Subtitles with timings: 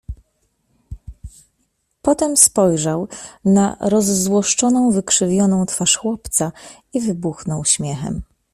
[2.01, 3.07] Potem spojrzał
[3.45, 6.51] na rozzłoszczoną, wykrzywioną twarz chłopca
[6.93, 8.21] i wybuchnął śmiechem.